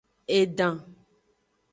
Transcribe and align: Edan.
Edan. 0.37 0.77